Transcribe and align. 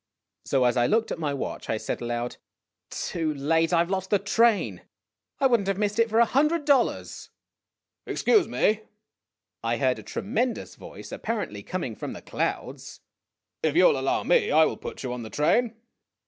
So, 0.45 0.63
as 0.63 0.77
I 0.77 0.87
looked 0.87 1.11
at 1.11 1.19
my 1.19 1.31
watch, 1.31 1.69
I 1.69 1.77
said 1.77 2.01
aloud: 2.01 2.37
"Too 2.89 3.31
late! 3.35 3.71
I 3.71 3.77
have 3.77 3.91
lost 3.91 4.09
the 4.09 4.17
train! 4.17 4.81
I 5.39 5.45
would 5.45 5.61
n't 5.61 5.67
have 5.67 5.77
missed 5.77 5.99
it 5.99 6.09
for 6.09 6.17
a 6.17 6.25
hundred 6.25 6.65
dollars!'" 6.65 7.29
Excuse 8.07 8.47
me!' 8.47 8.81
I 9.71 9.77
heard 9.77 9.99
a 9.99 10.01
tremendous 10.01 10.73
voice 10.73 11.11
apparently 11.11 11.61
coming 11.61 11.95
from 11.95 12.13
the 12.13 12.21
clouds;" 12.23 13.01
if 13.61 13.75
you 13.75 13.85
will 13.85 13.99
allow 13.99 14.23
me, 14.23 14.49
I 14.49 14.65
will 14.65 14.75
put 14.75 15.03
you 15.03 15.13
on 15.13 15.21
the 15.21 15.29
train 15.29 15.75